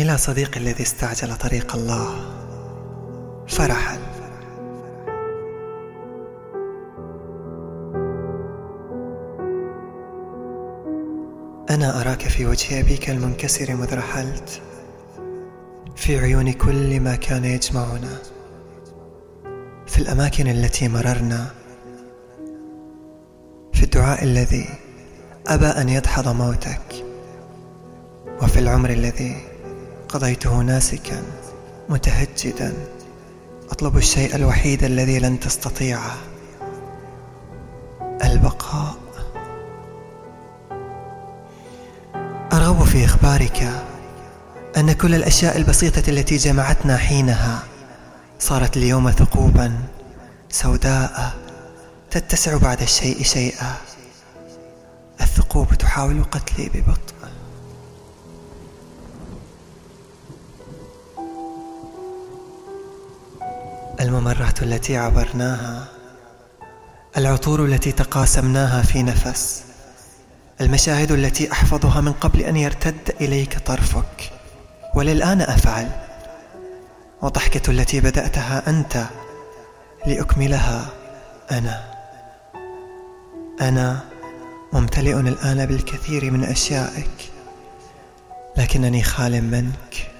[0.00, 2.14] إلى صديقي الذي استعجل طريق الله.
[3.48, 3.98] فرحل
[11.70, 14.62] أنا أراك في وجه أبيك المنكسر مذ رحلت.
[15.96, 18.18] في عيون كل ما كان يجمعنا.
[19.86, 21.46] في الأماكن التي مررنا.
[23.72, 24.68] في الدعاء الذي
[25.46, 27.04] أبى أن يدحض موتك.
[28.42, 29.36] وفي العمر الذي
[30.10, 31.22] قضيته ناسكا
[31.88, 32.74] متهجدا.
[33.70, 36.16] أطلب الشيء الوحيد الذي لن تستطيعه.
[38.24, 38.94] البقاء.
[42.52, 43.84] أرغب في إخبارك
[44.76, 47.62] أن كل الأشياء البسيطة التي جمعتنا حينها
[48.38, 49.78] صارت اليوم ثقوبا
[50.48, 51.32] سوداء
[52.10, 53.74] تتسع بعد الشيء شيئا.
[55.20, 57.14] الثقوب تحاول قتلي ببطء.
[64.00, 65.84] الممرات التي عبرناها
[67.16, 69.64] العطور التي تقاسمناها في نفس
[70.60, 74.32] المشاهد التي أحفظها من قبل أن يرتد إليك طرفك.
[74.94, 75.88] وللآن أفعل.
[77.22, 79.04] والضحكه التي بدأتها أنت
[80.06, 80.88] لأكملها
[81.50, 81.84] أنا.
[83.60, 84.00] أنا
[84.72, 87.30] ممتلئ الآن بالكثير من أشيائك
[88.56, 90.10] لكنني خال منك.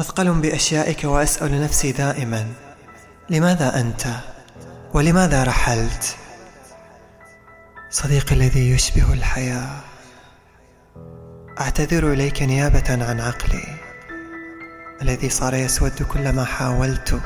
[0.00, 2.46] مثقل بأشيائك وأسأل نفسي دائما
[3.30, 4.06] لماذا أنت؟
[4.94, 6.16] ولماذا رحلت؟
[7.90, 9.80] صديقي الذي يشبه الحياة
[11.60, 13.64] أعتذر إليك نيابة عن عقلي
[15.02, 17.20] الذي صار يسود كلما حاولت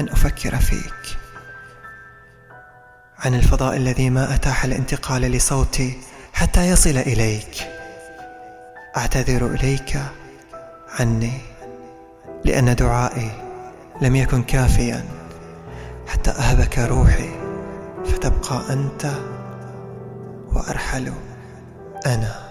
[0.00, 1.18] أن أفكر فيك.
[3.18, 6.00] عن الفضاء الذي ما أتاح الانتقال لصوتي
[6.32, 7.56] حتى يصل إليك
[8.96, 10.02] أعتذر إليك
[10.98, 11.57] عني.
[12.44, 13.30] لأن دعائي
[14.02, 15.04] لم يكن كافيا.
[16.06, 17.30] حتى أهبك روحي
[18.04, 19.10] فتبقى أنت
[20.52, 21.12] وأرحل
[22.06, 22.47] أنا.